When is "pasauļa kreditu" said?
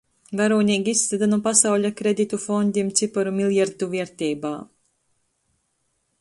1.47-2.39